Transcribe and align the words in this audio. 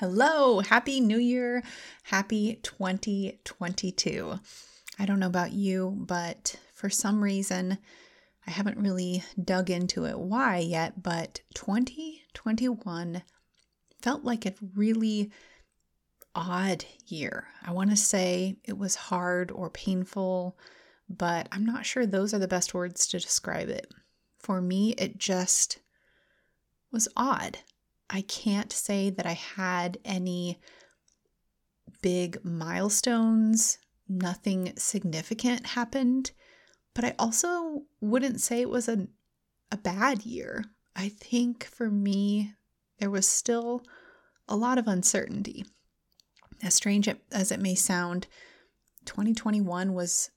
Hello, 0.00 0.60
happy 0.60 1.00
new 1.00 1.18
year, 1.18 1.60
happy 2.04 2.60
2022. 2.62 4.38
I 4.96 5.04
don't 5.04 5.18
know 5.18 5.26
about 5.26 5.50
you, 5.50 5.92
but 5.98 6.54
for 6.72 6.88
some 6.88 7.20
reason, 7.20 7.78
I 8.46 8.52
haven't 8.52 8.78
really 8.78 9.24
dug 9.42 9.70
into 9.70 10.04
it 10.04 10.16
why 10.16 10.58
yet, 10.58 11.02
but 11.02 11.40
2021 11.56 13.24
felt 14.00 14.22
like 14.22 14.46
a 14.46 14.54
really 14.76 15.32
odd 16.32 16.84
year. 17.08 17.48
I 17.66 17.72
want 17.72 17.90
to 17.90 17.96
say 17.96 18.58
it 18.62 18.78
was 18.78 18.94
hard 18.94 19.50
or 19.50 19.68
painful, 19.68 20.56
but 21.08 21.48
I'm 21.50 21.66
not 21.66 21.84
sure 21.84 22.06
those 22.06 22.32
are 22.32 22.38
the 22.38 22.46
best 22.46 22.72
words 22.72 23.08
to 23.08 23.18
describe 23.18 23.68
it. 23.68 23.88
For 24.38 24.60
me, 24.60 24.92
it 24.92 25.18
just 25.18 25.80
was 26.92 27.08
odd. 27.16 27.58
I 28.10 28.22
can't 28.22 28.72
say 28.72 29.10
that 29.10 29.26
I 29.26 29.34
had 29.34 29.98
any 30.04 30.58
big 32.00 32.44
milestones, 32.44 33.78
nothing 34.08 34.72
significant 34.76 35.66
happened, 35.66 36.32
but 36.94 37.04
I 37.04 37.14
also 37.18 37.82
wouldn't 38.00 38.40
say 38.40 38.60
it 38.60 38.70
was 38.70 38.88
a, 38.88 39.08
a 39.70 39.76
bad 39.76 40.24
year. 40.24 40.64
I 40.96 41.08
think 41.08 41.64
for 41.64 41.90
me, 41.90 42.54
there 42.98 43.10
was 43.10 43.28
still 43.28 43.82
a 44.48 44.56
lot 44.56 44.78
of 44.78 44.88
uncertainty. 44.88 45.64
As 46.62 46.74
strange 46.74 47.08
as 47.30 47.52
it 47.52 47.60
may 47.60 47.74
sound, 47.74 48.26
2021 49.04 49.92
was 49.92 50.30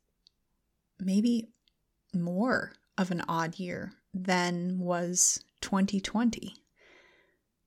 maybe 1.00 1.50
more 2.14 2.74
of 2.98 3.10
an 3.12 3.24
odd 3.28 3.58
year 3.58 3.94
than 4.14 4.78
was 4.78 5.44
2020. 5.62 6.61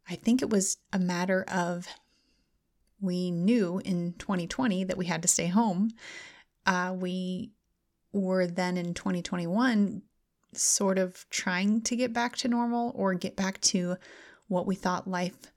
I 0.08 0.16
think 0.16 0.42
it 0.42 0.50
was 0.50 0.76
a 0.92 0.98
matter 0.98 1.44
of 1.48 1.86
we 3.00 3.30
knew 3.30 3.80
in 3.84 4.14
2020 4.18 4.84
that 4.84 4.96
we 4.96 5.06
had 5.06 5.22
to 5.22 5.28
stay 5.28 5.46
home. 5.46 5.90
Uh, 6.66 6.94
we 6.96 7.52
were 8.12 8.46
then 8.46 8.76
in 8.76 8.94
2021 8.94 10.02
sort 10.52 10.98
of 10.98 11.26
trying 11.30 11.80
to 11.82 11.96
get 11.96 12.12
back 12.12 12.36
to 12.36 12.48
normal 12.48 12.92
or 12.94 13.14
get 13.14 13.36
back 13.36 13.60
to 13.60 13.96
what 14.48 14.66
we 14.66 14.74
thought 14.74 15.08
life 15.08 15.52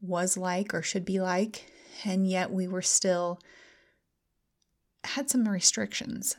was 0.00 0.36
like 0.36 0.74
or 0.74 0.82
should 0.82 1.04
be 1.04 1.20
like. 1.20 1.70
And 2.04 2.26
yet 2.26 2.50
we 2.50 2.66
were 2.66 2.82
still 2.82 3.38
had 5.04 5.30
some 5.30 5.48
restrictions. 5.48 6.36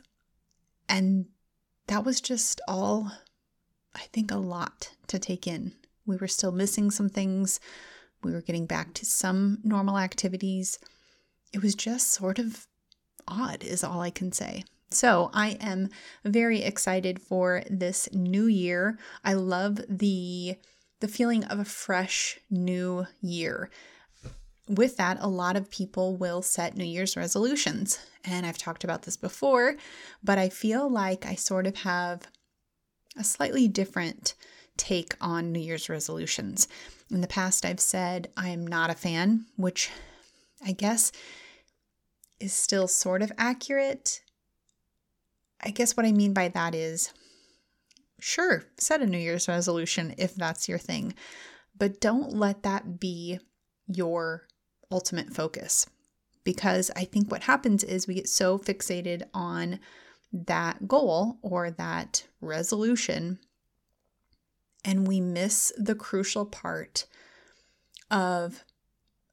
And 0.88 1.26
that 1.86 2.04
was 2.04 2.20
just 2.20 2.60
all, 2.68 3.10
I 3.94 4.02
think, 4.12 4.30
a 4.30 4.36
lot 4.36 4.90
to 5.08 5.18
take 5.18 5.46
in 5.46 5.72
we 6.06 6.16
were 6.16 6.28
still 6.28 6.52
missing 6.52 6.90
some 6.90 7.08
things. 7.08 7.60
We 8.22 8.32
were 8.32 8.42
getting 8.42 8.66
back 8.66 8.94
to 8.94 9.04
some 9.06 9.58
normal 9.62 9.98
activities. 9.98 10.78
It 11.52 11.62
was 11.62 11.74
just 11.74 12.12
sort 12.12 12.38
of 12.38 12.66
odd, 13.28 13.62
is 13.62 13.84
all 13.84 14.00
I 14.00 14.10
can 14.10 14.32
say. 14.32 14.64
So, 14.90 15.30
I 15.34 15.58
am 15.60 15.90
very 16.24 16.62
excited 16.62 17.20
for 17.20 17.62
this 17.68 18.08
new 18.12 18.46
year. 18.46 18.98
I 19.24 19.34
love 19.34 19.80
the 19.88 20.56
the 21.00 21.08
feeling 21.08 21.44
of 21.44 21.58
a 21.58 21.64
fresh 21.64 22.38
new 22.50 23.06
year. 23.20 23.70
With 24.68 24.96
that, 24.96 25.18
a 25.20 25.28
lot 25.28 25.56
of 25.56 25.70
people 25.70 26.16
will 26.16 26.40
set 26.42 26.76
New 26.76 26.84
Year's 26.84 27.16
resolutions. 27.16 27.98
And 28.24 28.46
I've 28.46 28.58
talked 28.58 28.82
about 28.82 29.02
this 29.02 29.16
before, 29.16 29.76
but 30.24 30.38
I 30.38 30.48
feel 30.48 30.90
like 30.90 31.26
I 31.26 31.34
sort 31.34 31.66
of 31.66 31.76
have 31.76 32.22
a 33.16 33.22
slightly 33.22 33.68
different 33.68 34.34
take 34.76 35.14
on 35.20 35.52
New 35.52 35.60
Year's 35.60 35.88
resolutions. 35.88 36.68
In 37.10 37.20
the 37.20 37.26
past, 37.26 37.64
I've 37.64 37.80
said 37.80 38.28
I 38.36 38.48
am 38.48 38.66
not 38.66 38.90
a 38.90 38.94
fan, 38.94 39.46
which 39.56 39.90
I 40.64 40.72
guess 40.72 41.12
is 42.40 42.52
still 42.52 42.88
sort 42.88 43.22
of 43.22 43.32
accurate. 43.38 44.22
I 45.62 45.70
guess 45.70 45.96
what 45.96 46.06
I 46.06 46.12
mean 46.12 46.32
by 46.32 46.48
that 46.48 46.74
is 46.74 47.12
sure, 48.20 48.64
set 48.78 49.02
a 49.02 49.06
New 49.06 49.18
Year's 49.18 49.48
resolution 49.48 50.14
if 50.18 50.34
that's 50.34 50.68
your 50.68 50.78
thing, 50.78 51.14
but 51.76 52.00
don't 52.00 52.32
let 52.32 52.62
that 52.62 52.98
be 53.00 53.38
your 53.86 54.46
ultimate 54.90 55.34
focus. 55.34 55.86
Because 56.44 56.90
I 56.94 57.04
think 57.04 57.30
what 57.30 57.42
happens 57.42 57.82
is 57.82 58.06
we 58.06 58.14
get 58.14 58.28
so 58.28 58.58
fixated 58.58 59.24
on 59.34 59.80
that 60.32 60.86
goal 60.86 61.38
or 61.42 61.70
that 61.72 62.24
resolution 62.40 63.38
and 64.86 65.06
we 65.06 65.20
miss 65.20 65.72
the 65.76 65.96
crucial 65.96 66.46
part 66.46 67.06
of 68.10 68.64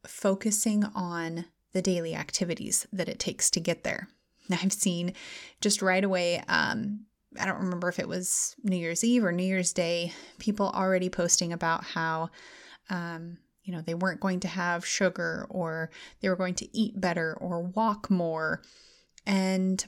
focusing 0.06 0.84
on 0.96 1.46
the 1.74 1.82
daily 1.82 2.16
activities 2.16 2.88
that 2.92 3.08
it 3.08 3.20
takes 3.20 3.50
to 3.52 3.60
get 3.60 3.84
there. 3.84 4.10
I've 4.52 4.74
seen 4.74 5.14
just 5.62 5.82
right 5.82 6.04
away, 6.04 6.44
um, 6.48 7.06
I 7.40 7.46
don't 7.46 7.62
remember 7.62 7.88
if 7.88 8.00
it 8.00 8.08
was 8.08 8.56
New 8.64 8.76
Year's 8.76 9.04
Eve 9.04 9.24
or 9.24 9.32
New 9.32 9.44
Year's 9.44 9.74
Day, 9.74 10.12
people 10.40 10.70
already 10.70 11.10
posting 11.10 11.54
about 11.54 11.84
how, 11.84 12.30
um, 12.90 13.38
you 13.64 13.74
know, 13.74 13.82
they 13.82 13.94
weren't 13.94 14.20
going 14.20 14.40
to 14.42 14.48
have 14.48 14.86
sugar 14.86 15.48
or 15.50 15.90
they 16.20 16.30
were 16.30 16.36
going 16.36 16.56
to 16.56 16.78
eat 16.78 17.00
better 17.00 17.38
or 17.40 17.62
walk 17.62 18.10
more. 18.10 18.62
And 19.26 19.84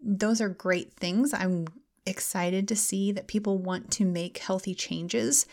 those 0.00 0.40
are 0.40 0.48
great 0.48 0.94
things. 0.94 1.32
I'm 1.32 1.66
excited 2.08 2.66
to 2.68 2.76
see 2.76 3.12
that 3.12 3.28
people 3.28 3.58
want 3.58 3.90
to 3.92 4.04
make 4.04 4.38
healthy 4.38 4.74
changes. 4.74 5.46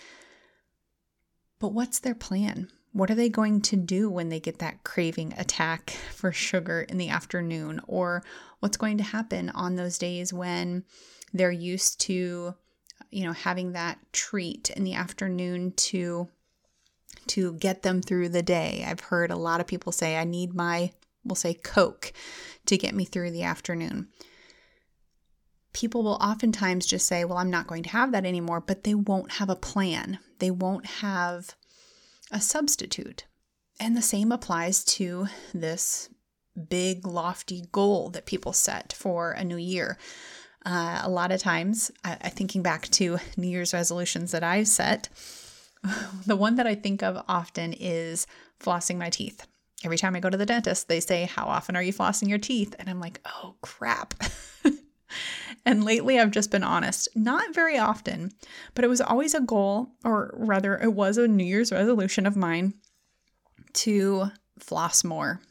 But 1.59 1.73
what's 1.73 1.99
their 1.99 2.15
plan? 2.15 2.69
What 2.91 3.11
are 3.11 3.15
they 3.15 3.29
going 3.29 3.61
to 3.61 3.75
do 3.75 4.09
when 4.09 4.29
they 4.29 4.39
get 4.39 4.59
that 4.59 4.83
craving 4.83 5.33
attack 5.37 5.89
for 6.13 6.31
sugar 6.31 6.81
in 6.81 6.97
the 6.97 7.09
afternoon? 7.09 7.81
Or 7.87 8.23
what's 8.59 8.77
going 8.77 8.97
to 8.97 9.03
happen 9.03 9.49
on 9.49 9.75
those 9.75 9.97
days 9.97 10.33
when 10.33 10.83
they're 11.33 11.51
used 11.51 11.99
to, 12.01 12.55
you 13.11 13.23
know, 13.25 13.33
having 13.33 13.73
that 13.73 13.99
treat 14.13 14.69
in 14.71 14.83
the 14.83 14.93
afternoon 14.93 15.73
to 15.73 16.29
to 17.27 17.53
get 17.53 17.81
them 17.81 18.01
through 18.01 18.29
the 18.29 18.43
day. 18.43 18.85
I've 18.87 18.99
heard 18.99 19.31
a 19.31 19.35
lot 19.35 19.59
of 19.59 19.65
people 19.65 19.91
say 19.91 20.15
I 20.15 20.25
need 20.25 20.53
my 20.53 20.91
we'll 21.23 21.35
say 21.35 21.55
coke 21.55 22.13
to 22.67 22.77
get 22.77 22.93
me 22.93 23.03
through 23.03 23.31
the 23.31 23.43
afternoon 23.43 24.09
people 25.75 26.03
will 26.03 26.17
oftentimes 26.21 26.85
just 26.85 27.05
say, 27.05 27.25
Well, 27.25 27.37
I'm 27.37 27.51
not 27.51 27.67
going 27.67 27.83
to 27.83 27.89
have 27.89 28.13
that 28.13 28.25
anymore, 28.25 28.61
but 28.61 28.85
they 28.85 28.95
won't 28.95 29.33
have 29.33 29.49
a 29.49 29.57
plan. 29.57 30.19
They 30.39 30.49
won't 30.49 30.85
have 30.85 31.53
a 32.31 32.39
substitute. 32.39 33.25
And 33.77 33.95
the 33.95 34.01
same 34.01 34.31
applies 34.31 34.85
to 34.85 35.27
this 35.53 36.09
big, 36.69 37.05
lofty 37.05 37.65
goal 37.73 38.09
that 38.11 38.25
people 38.25 38.53
set 38.53 38.93
for 38.93 39.31
a 39.31 39.43
new 39.43 39.57
year. 39.57 39.97
Uh, 40.65 41.01
a 41.03 41.09
lot 41.09 41.33
of 41.33 41.41
times, 41.41 41.91
I, 42.05 42.17
I 42.21 42.29
thinking 42.29 42.63
back 42.63 42.87
to 42.91 43.17
New 43.35 43.49
Year's 43.49 43.73
resolutions 43.73 44.31
that 44.31 44.43
I've 44.43 44.69
set, 44.69 45.09
the 46.25 46.37
one 46.37 46.55
that 46.55 46.65
I 46.65 46.75
think 46.75 47.03
of 47.03 47.21
often 47.27 47.73
is 47.73 48.27
flossing 48.61 48.95
my 48.97 49.09
teeth. 49.09 49.45
Every 49.83 49.97
time 49.97 50.15
I 50.15 50.21
go 50.21 50.29
to 50.29 50.37
the 50.37 50.45
dentist, 50.45 50.87
they 50.87 51.01
say, 51.01 51.25
How 51.25 51.47
often 51.47 51.75
are 51.75 51.83
you 51.83 51.91
flossing 51.91 52.29
your 52.29 52.39
teeth? 52.39 52.75
And 52.79 52.89
I'm 52.89 53.01
like, 53.01 53.19
Oh, 53.25 53.55
crap. 53.61 54.13
And 55.65 55.83
lately, 55.83 56.19
I've 56.19 56.31
just 56.31 56.51
been 56.51 56.63
honest. 56.63 57.07
Not 57.15 57.53
very 57.53 57.77
often, 57.77 58.31
but 58.73 58.85
it 58.85 58.89
was 58.89 59.01
always 59.01 59.33
a 59.33 59.41
goal, 59.41 59.89
or 60.03 60.31
rather, 60.37 60.77
it 60.77 60.93
was 60.93 61.17
a 61.17 61.27
New 61.27 61.43
Year's 61.43 61.71
resolution 61.71 62.25
of 62.25 62.35
mine 62.35 62.75
to 63.73 64.27
floss 64.59 65.03
more. 65.03 65.41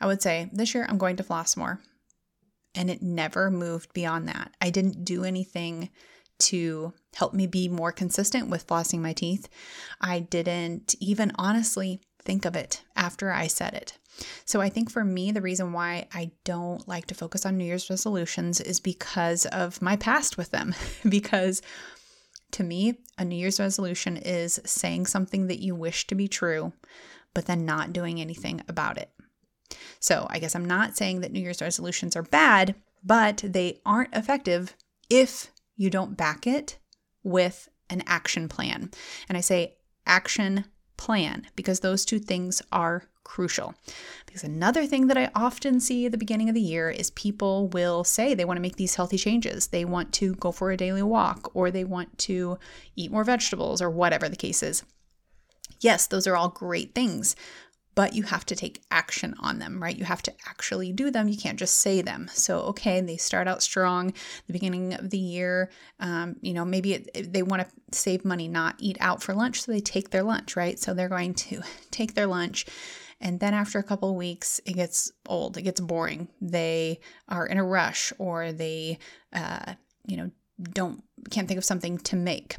I 0.00 0.06
would 0.06 0.22
say 0.22 0.50
this 0.52 0.74
year 0.74 0.86
I'm 0.88 0.98
going 0.98 1.16
to 1.16 1.22
floss 1.22 1.56
more. 1.56 1.80
And 2.74 2.90
it 2.90 3.02
never 3.02 3.50
moved 3.50 3.92
beyond 3.94 4.28
that. 4.28 4.54
I 4.60 4.70
didn't 4.70 5.04
do 5.04 5.24
anything 5.24 5.90
to 6.38 6.92
help 7.14 7.32
me 7.32 7.46
be 7.46 7.68
more 7.68 7.92
consistent 7.92 8.50
with 8.50 8.66
flossing 8.66 9.00
my 9.00 9.14
teeth. 9.14 9.48
I 10.00 10.20
didn't 10.20 10.94
even 11.00 11.32
honestly 11.36 12.00
think 12.26 12.44
of 12.44 12.56
it 12.56 12.82
after 12.96 13.32
I 13.32 13.46
said 13.46 13.74
it. 13.74 13.96
So 14.44 14.60
I 14.60 14.68
think 14.68 14.90
for 14.90 15.04
me, 15.04 15.30
the 15.30 15.42
reason 15.42 15.72
why 15.72 16.08
I 16.12 16.32
don't 16.44 16.86
like 16.88 17.06
to 17.06 17.14
focus 17.14 17.46
on 17.46 17.56
New 17.56 17.64
Year's 17.64 17.88
resolutions 17.88 18.60
is 18.60 18.80
because 18.80 19.46
of 19.46 19.80
my 19.80 19.96
past 19.96 20.36
with 20.36 20.50
them. 20.50 20.74
because 21.08 21.62
to 22.52 22.64
me, 22.64 22.98
a 23.18 23.24
New 23.24 23.36
Year's 23.36 23.60
resolution 23.60 24.16
is 24.16 24.60
saying 24.64 25.06
something 25.06 25.46
that 25.46 25.60
you 25.60 25.74
wish 25.74 26.06
to 26.08 26.14
be 26.14 26.28
true, 26.28 26.72
but 27.34 27.46
then 27.46 27.64
not 27.64 27.92
doing 27.92 28.20
anything 28.20 28.62
about 28.68 28.98
it. 28.98 29.10
So 30.00 30.26
I 30.30 30.38
guess 30.38 30.54
I'm 30.54 30.64
not 30.64 30.96
saying 30.96 31.20
that 31.20 31.32
New 31.32 31.40
Year's 31.40 31.62
resolutions 31.62 32.16
are 32.16 32.22
bad, 32.22 32.74
but 33.04 33.42
they 33.44 33.80
aren't 33.84 34.14
effective 34.14 34.76
if 35.10 35.50
you 35.76 35.90
don't 35.90 36.16
back 36.16 36.46
it 36.46 36.78
with 37.22 37.68
an 37.90 38.02
action 38.06 38.48
plan. 38.48 38.90
And 39.28 39.36
I 39.36 39.40
say 39.40 39.76
action 40.06 40.64
plan 40.96 41.46
because 41.56 41.80
those 41.80 42.04
two 42.04 42.18
things 42.18 42.62
are 42.72 43.04
crucial. 43.24 43.74
Because 44.24 44.44
another 44.44 44.86
thing 44.86 45.08
that 45.08 45.18
I 45.18 45.30
often 45.34 45.80
see 45.80 46.06
at 46.06 46.12
the 46.12 46.18
beginning 46.18 46.48
of 46.48 46.54
the 46.54 46.60
year 46.60 46.90
is 46.90 47.10
people 47.10 47.68
will 47.68 48.04
say 48.04 48.34
they 48.34 48.44
want 48.44 48.56
to 48.56 48.62
make 48.62 48.76
these 48.76 48.94
healthy 48.94 49.18
changes. 49.18 49.66
They 49.66 49.84
want 49.84 50.12
to 50.14 50.34
go 50.36 50.52
for 50.52 50.70
a 50.70 50.76
daily 50.76 51.02
walk 51.02 51.50
or 51.54 51.70
they 51.70 51.84
want 51.84 52.16
to 52.18 52.58
eat 52.94 53.10
more 53.10 53.24
vegetables 53.24 53.82
or 53.82 53.90
whatever 53.90 54.28
the 54.28 54.36
case 54.36 54.62
is. 54.62 54.84
Yes, 55.80 56.06
those 56.06 56.26
are 56.26 56.36
all 56.36 56.48
great 56.48 56.94
things, 56.94 57.36
but 57.96 58.14
you 58.14 58.22
have 58.22 58.44
to 58.44 58.54
take 58.54 58.82
action 58.90 59.34
on 59.40 59.58
them, 59.58 59.82
right? 59.82 59.96
You 59.96 60.04
have 60.04 60.22
to 60.22 60.32
actually 60.46 60.92
do 60.92 61.10
them. 61.10 61.28
You 61.28 61.36
can't 61.36 61.58
just 61.58 61.78
say 61.78 62.02
them. 62.02 62.28
So, 62.30 62.60
okay, 62.60 63.00
they 63.00 63.16
start 63.16 63.48
out 63.48 63.62
strong, 63.62 64.12
the 64.46 64.52
beginning 64.52 64.92
of 64.92 65.08
the 65.08 65.18
year. 65.18 65.70
Um, 65.98 66.36
you 66.42 66.52
know, 66.52 66.64
maybe 66.64 66.92
it, 66.92 67.32
they 67.32 67.42
want 67.42 67.62
to 67.62 67.96
save 67.98 68.22
money, 68.24 68.48
not 68.48 68.76
eat 68.78 68.98
out 69.00 69.22
for 69.22 69.34
lunch, 69.34 69.62
so 69.62 69.72
they 69.72 69.80
take 69.80 70.10
their 70.10 70.22
lunch, 70.22 70.56
right? 70.56 70.78
So 70.78 70.92
they're 70.92 71.08
going 71.08 71.34
to 71.34 71.62
take 71.90 72.14
their 72.14 72.26
lunch. 72.26 72.66
And 73.18 73.40
then 73.40 73.54
after 73.54 73.78
a 73.78 73.82
couple 73.82 74.10
of 74.10 74.16
weeks, 74.16 74.60
it 74.66 74.74
gets 74.74 75.10
old, 75.26 75.56
it 75.56 75.62
gets 75.62 75.80
boring. 75.80 76.28
They 76.38 77.00
are 77.30 77.46
in 77.46 77.56
a 77.56 77.64
rush 77.64 78.12
or 78.18 78.52
they, 78.52 78.98
uh, 79.32 79.72
you 80.06 80.18
know, 80.18 80.30
don't, 80.60 81.02
can't 81.30 81.48
think 81.48 81.56
of 81.56 81.64
something 81.64 81.96
to 81.98 82.16
make. 82.16 82.56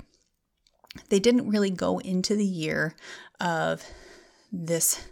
They 1.10 1.19
didn't 1.19 1.48
really 1.48 1.69
go 1.69 2.00
into 2.00 2.36
the 2.36 2.44
year 2.44 2.95
of 3.39 3.86
this 4.51 5.06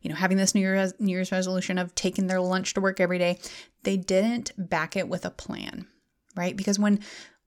you 0.00 0.08
know, 0.08 0.16
having 0.16 0.36
this 0.36 0.54
New 0.54 0.60
Year's, 0.60 0.94
New 0.98 1.12
Year's 1.12 1.32
resolution 1.32 1.78
of 1.78 1.94
taking 1.94 2.26
their 2.26 2.40
lunch 2.40 2.74
to 2.74 2.80
work 2.80 3.00
every 3.00 3.18
day, 3.18 3.38
they 3.82 3.96
didn't 3.96 4.52
back 4.56 4.96
it 4.96 5.08
with 5.08 5.24
a 5.24 5.30
plan, 5.30 5.86
right? 6.36 6.56
Because 6.56 6.78
when 6.78 7.00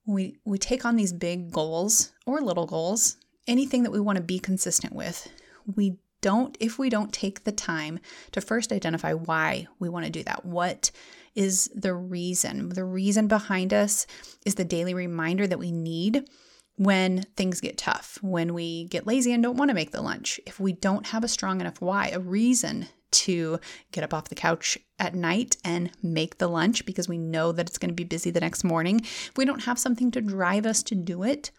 we 0.06 0.38
we 0.46 0.58
take 0.58 0.86
on 0.86 0.96
these 0.96 1.14
big 1.14 1.52
goals 1.52 2.12
or 2.26 2.42
little 2.42 2.66
goals, 2.66 3.18
anything 3.48 3.84
that 3.84 3.92
we 3.92 4.00
want 4.00 4.18
to 4.18 4.24
be 4.24 4.40
consistent 4.40 4.94
with, 4.94 5.30
we 5.76 5.98
don't 6.22 6.58
if 6.60 6.80
we 6.80 6.90
don't 6.90 7.12
take 7.12 7.44
the 7.44 7.52
time 7.52 8.00
to 8.32 8.42
first 8.42 8.72
identify 8.72 9.14
why 9.14 9.68
we 9.80 9.90
want 9.90 10.06
to 10.06 10.12
do 10.12 10.24
that. 10.24 10.46
What 10.46 10.92
is 11.36 11.70
the 11.76 11.94
reason? 11.94 12.70
The 12.70 12.86
reason 12.86 13.28
behind 13.28 13.74
us 13.74 14.06
is 14.46 14.56
the 14.56 14.66
daily 14.66 14.94
reminder 14.94 15.48
that 15.48 15.60
we 15.60 15.72
need 15.72 16.28
when 16.76 17.24
things 17.36 17.62
get 17.62 17.78
tough, 17.78 18.18
when 18.22 18.54
we 18.54 18.86
get 18.86 19.06
lazy 19.06 19.32
and 19.32 19.44
don't 19.44 19.58
want 19.58 19.70
to 19.70 19.76
make 19.76 19.92
the 19.92 20.02
lunch, 20.02 20.40
if 20.46 20.60
we 20.60 20.74
don't 20.74 21.08
have 21.08 21.24
a 21.24 21.28
strong 21.28 21.62
enough 21.62 21.82
why, 21.82 22.10
a 22.10 22.20
reason 22.20 22.88
to 23.12 23.60
get 23.92 24.04
up 24.04 24.14
off 24.14 24.30
the 24.30 24.36
couch 24.36 24.78
at 24.98 25.14
night 25.14 25.56
and 25.64 25.92
make 26.02 26.40
the 26.40 26.48
lunch 26.48 26.86
because 26.86 27.08
we 27.08 27.18
know 27.18 27.52
that 27.52 27.68
it's 27.68 27.78
going 27.78 27.90
to 27.90 27.96
be 27.96 28.04
busy 28.04 28.32
the 28.32 28.40
next 28.40 28.64
morning, 28.64 29.02
if 29.02 29.38
we 29.38 29.46
don't 29.46 29.64
have 29.66 29.78
something 29.78 30.10
to 30.12 30.22
drive 30.22 30.66
us 30.66 30.82
to 30.84 30.96
do 30.96 31.24
it, 31.24 31.52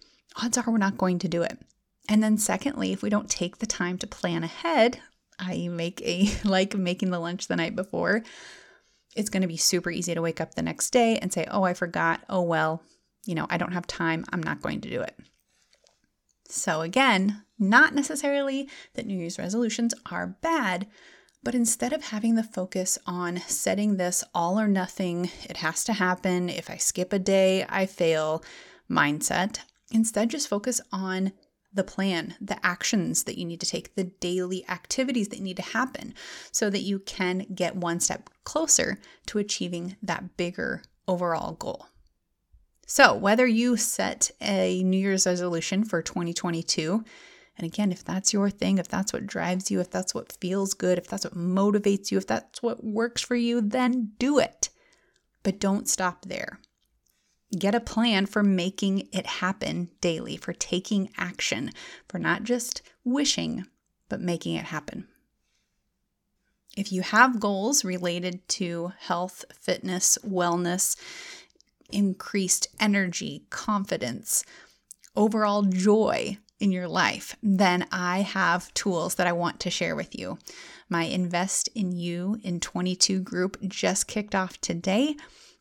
odds 0.43 0.59
are 0.59 0.65
we're 0.67 0.79
not 0.79 0.99
going 0.99 1.19
to 1.21 1.29
do 1.29 1.43
it. 1.43 1.59
And 2.09 2.23
then, 2.23 2.37
secondly, 2.37 2.93
if 2.93 3.03
we 3.03 3.09
don't 3.09 3.31
take 3.31 3.59
the 3.59 3.67
time 3.67 3.97
to 3.99 4.07
plan 4.07 4.45
ahead, 4.45 5.01
I 5.39 5.69
make 5.69 6.03
a 6.03 6.29
like 6.45 6.75
making 6.77 7.11
the 7.11 7.21
lunch 7.21 7.47
the 7.47 7.57
night 7.57 7.77
before, 7.77 8.23
it's 9.17 9.31
going 9.31 9.43
to 9.43 9.49
be 9.49 9.57
super 9.57 9.91
easy 9.91 10.15
to 10.15 10.23
wake 10.23 10.41
up 10.41 10.55
the 10.55 10.63
next 10.63 10.91
day 10.91 11.19
and 11.19 11.33
say, 11.33 11.47
oh, 11.51 11.63
I 11.63 11.73
forgot. 11.73 12.21
Oh, 12.29 12.43
well, 12.43 12.83
you 13.25 13.35
know, 13.35 13.47
I 13.51 13.59
don't 13.59 13.73
have 13.73 13.87
time, 13.87 14.25
I'm 14.33 14.43
not 14.43 14.63
going 14.63 14.81
to 14.83 14.91
do 14.91 15.01
it. 15.01 15.19
So, 16.49 16.83
again, 16.83 17.43
not 17.59 17.95
necessarily 17.95 18.69
that 18.95 19.07
New 19.07 19.19
Year's 19.19 19.39
resolutions 19.39 19.95
are 20.11 20.37
bad, 20.43 20.87
but 21.43 21.55
instead 21.55 21.93
of 21.93 22.05
having 22.05 22.35
the 22.35 22.43
focus 22.43 22.99
on 23.07 23.39
setting 23.47 23.97
this 23.97 24.25
all 24.35 24.59
or 24.59 24.69
nothing, 24.69 25.31
it 25.45 25.59
has 25.59 25.85
to 25.85 25.93
happen, 25.93 26.49
if 26.49 26.71
I 26.71 26.77
skip 26.77 27.13
a 27.13 27.19
day, 27.19 27.67
I 27.69 27.87
fail 27.87 28.43
mindset, 28.91 29.61
instead 29.91 30.31
just 30.31 30.49
focus 30.49 30.81
on 30.93 31.33
the 31.73 31.85
plan, 31.85 32.35
the 32.41 32.65
actions 32.65 33.25
that 33.25 33.37
you 33.37 33.45
need 33.45 33.61
to 33.61 33.67
take, 33.67 33.95
the 33.95 34.05
daily 34.05 34.67
activities 34.69 35.29
that 35.29 35.41
need 35.41 35.57
to 35.57 35.63
happen 35.63 36.15
so 36.53 36.71
that 36.71 36.83
you 36.83 37.01
can 37.01 37.47
get 37.55 37.77
one 37.77 38.01
step 38.01 38.31
closer 38.45 38.99
to 39.27 39.39
achieving 39.39 39.97
that 40.03 40.37
bigger 40.37 40.83
overall 41.09 41.53
goal. 41.53 41.89
So, 42.87 43.15
whether 43.15 43.47
you 43.47 43.77
set 43.77 44.31
a 44.41 44.83
New 44.83 44.99
Year's 44.99 45.27
resolution 45.27 45.85
for 45.85 46.03
2022, 46.03 47.05
and 47.57 47.67
again, 47.67 47.93
if 47.93 48.05
that's 48.05 48.33
your 48.33 48.51
thing, 48.51 48.79
if 48.79 48.89
that's 48.89 49.13
what 49.13 49.27
drives 49.27 49.71
you, 49.71 49.81
if 49.81 49.91
that's 49.91 50.15
what 50.15 50.33
feels 50.41 50.75
good, 50.75 50.99
if 50.99 51.07
that's 51.07 51.25
what 51.25 51.37
motivates 51.37 52.11
you, 52.11 52.19
if 52.19 52.27
that's 52.27 52.63
what 52.63 52.85
works 52.85 53.23
for 53.23 53.37
you, 53.37 53.61
then 53.61 54.13
do 54.19 54.39
it. 54.39 54.71
But 55.43 55.61
don't 55.61 55.89
stop 55.89 56.27
there. 56.27 56.59
Get 57.57 57.75
a 57.75 57.81
plan 57.81 58.27
for 58.27 58.43
making 58.43 59.09
it 59.13 59.27
happen 59.27 59.91
daily, 60.01 60.37
for 60.37 60.53
taking 60.53 61.11
action, 61.17 61.71
for 62.09 62.19
not 62.19 62.43
just 62.43 62.83
wishing, 63.05 63.67
but 64.09 64.21
making 64.21 64.57
it 64.57 64.65
happen. 64.65 65.07
If 66.77 66.91
you 66.91 67.03
have 67.03 67.39
goals 67.39 67.85
related 67.85 68.49
to 68.49 68.93
health, 68.99 69.45
fitness, 69.55 70.19
wellness, 70.27 70.97
increased 71.91 72.69
energy, 72.81 73.47
confidence, 73.51 74.45
overall 75.17 75.63
joy 75.63 76.39
in 76.61 76.73
your 76.73 76.89
life, 76.89 77.37
then 77.43 77.87
I 77.93 78.21
have 78.23 78.73
tools 78.75 79.17
that 79.17 79.27
I 79.27 79.33
want 79.33 79.61
to 79.61 79.71
share 79.71 79.97
with 79.97 80.19
you. 80.19 80.39
My 80.89 81.05
Invest 81.05 81.69
in 81.75 81.93
You 81.93 82.39
in 82.43 82.61
22 82.61 83.21
group 83.21 83.59
just 83.63 84.07
kicked 84.07 84.35
off 84.35 84.61
today, 84.61 85.17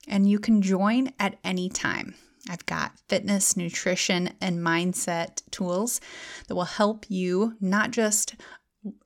and 0.08 0.30
you 0.30 0.40
can 0.40 0.62
join 0.62 1.12
at 1.20 1.38
any 1.44 1.70
time. 1.70 2.16
I've 2.50 2.66
got 2.66 3.00
fitness, 3.08 3.56
nutrition, 3.56 4.34
and 4.42 4.60
mindset 4.60 5.42
tools 5.52 6.02
that 6.48 6.56
will 6.56 6.64
help 6.64 7.06
you 7.10 7.56
not 7.62 7.92
just 7.92 8.36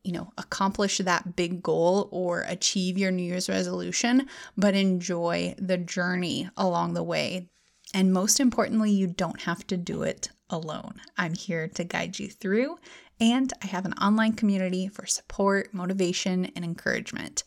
you 0.03 0.11
know, 0.11 0.31
accomplish 0.37 0.97
that 0.97 1.35
big 1.35 1.61
goal 1.61 2.09
or 2.11 2.41
achieve 2.47 2.97
your 2.97 3.11
New 3.11 3.23
Year's 3.23 3.49
resolution, 3.49 4.27
but 4.57 4.75
enjoy 4.75 5.55
the 5.57 5.77
journey 5.77 6.49
along 6.57 6.93
the 6.93 7.03
way. 7.03 7.49
And 7.93 8.11
most 8.11 8.39
importantly, 8.39 8.91
you 8.91 9.07
don't 9.07 9.41
have 9.41 9.65
to 9.67 9.77
do 9.77 10.03
it 10.03 10.29
alone. 10.49 10.95
I'm 11.17 11.33
here 11.33 11.67
to 11.69 11.83
guide 11.83 12.19
you 12.19 12.27
through, 12.27 12.77
and 13.19 13.51
I 13.63 13.67
have 13.67 13.85
an 13.85 13.93
online 13.93 14.33
community 14.33 14.87
for 14.87 15.05
support, 15.05 15.73
motivation, 15.73 16.45
and 16.55 16.65
encouragement. 16.65 17.43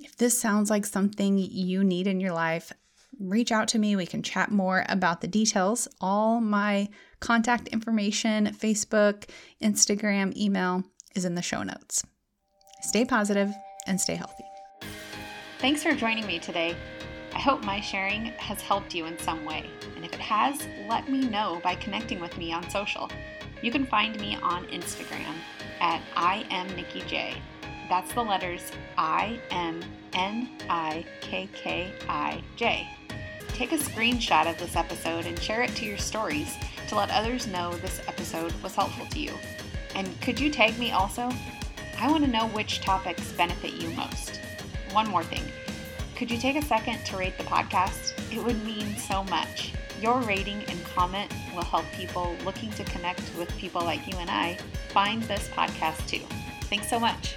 If 0.00 0.16
this 0.16 0.38
sounds 0.38 0.68
like 0.68 0.84
something 0.84 1.38
you 1.38 1.82
need 1.82 2.06
in 2.06 2.20
your 2.20 2.32
life, 2.32 2.72
reach 3.18 3.52
out 3.52 3.68
to 3.68 3.78
me. 3.78 3.96
We 3.96 4.06
can 4.06 4.22
chat 4.22 4.50
more 4.50 4.84
about 4.88 5.20
the 5.20 5.28
details. 5.28 5.88
All 6.00 6.40
my 6.40 6.88
contact 7.20 7.68
information, 7.68 8.48
Facebook, 8.48 9.28
Instagram, 9.62 10.36
email 10.36 10.84
is 11.14 11.24
in 11.24 11.34
the 11.34 11.42
show 11.42 11.62
notes. 11.62 12.04
Stay 12.82 13.04
positive 13.04 13.52
and 13.86 14.00
stay 14.00 14.14
healthy. 14.14 14.44
Thanks 15.58 15.82
for 15.82 15.94
joining 15.94 16.26
me 16.26 16.38
today. 16.38 16.76
I 17.34 17.38
hope 17.38 17.64
my 17.64 17.80
sharing 17.80 18.26
has 18.36 18.60
helped 18.60 18.94
you 18.94 19.06
in 19.06 19.18
some 19.18 19.44
way. 19.44 19.66
And 19.96 20.04
if 20.04 20.12
it 20.12 20.20
has, 20.20 20.68
let 20.88 21.10
me 21.10 21.26
know 21.26 21.60
by 21.64 21.74
connecting 21.74 22.20
with 22.20 22.36
me 22.38 22.52
on 22.52 22.68
social. 22.70 23.10
You 23.62 23.72
can 23.72 23.86
find 23.86 24.20
me 24.20 24.36
on 24.36 24.66
Instagram 24.66 25.34
at 25.80 26.02
I 26.16 26.46
am 26.50 26.66
Nikki 26.76 27.00
J. 27.06 27.34
That's 27.88 28.12
the 28.12 28.22
letters 28.22 28.70
I 28.96 29.40
M 29.50 29.82
N 30.12 30.48
I 30.68 31.04
K 31.20 31.48
K 31.52 31.92
I 32.08 32.42
J. 32.56 32.88
Take 33.48 33.72
a 33.72 33.78
screenshot 33.78 34.50
of 34.50 34.58
this 34.58 34.76
episode 34.76 35.26
and 35.26 35.38
share 35.38 35.62
it 35.62 35.74
to 35.76 35.84
your 35.84 35.98
stories 35.98 36.56
to 36.88 36.96
let 36.96 37.10
others 37.10 37.46
know 37.46 37.74
this 37.76 38.00
episode 38.06 38.52
was 38.62 38.74
helpful 38.74 39.06
to 39.06 39.18
you. 39.18 39.32
And 39.94 40.20
could 40.20 40.40
you 40.40 40.50
tag 40.50 40.78
me 40.78 40.92
also? 40.92 41.30
I 41.98 42.10
want 42.10 42.24
to 42.24 42.30
know 42.30 42.48
which 42.48 42.80
topics 42.80 43.32
benefit 43.32 43.74
you 43.74 43.90
most. 43.90 44.40
One 44.92 45.08
more 45.08 45.24
thing. 45.24 45.44
Could 46.16 46.30
you 46.30 46.38
take 46.38 46.56
a 46.56 46.62
second 46.62 47.04
to 47.06 47.16
rate 47.16 47.38
the 47.38 47.44
podcast? 47.44 48.12
It 48.32 48.42
would 48.42 48.64
mean 48.64 48.96
so 48.96 49.24
much. 49.24 49.72
Your 50.00 50.20
rating 50.20 50.62
and 50.64 50.84
comment 50.84 51.32
will 51.54 51.64
help 51.64 51.84
people 51.92 52.36
looking 52.44 52.70
to 52.72 52.84
connect 52.84 53.22
with 53.36 53.56
people 53.56 53.82
like 53.82 54.06
you 54.06 54.16
and 54.18 54.30
I 54.30 54.58
find 54.88 55.22
this 55.22 55.48
podcast 55.48 56.06
too. 56.06 56.22
Thanks 56.62 56.88
so 56.88 56.98
much. 56.98 57.36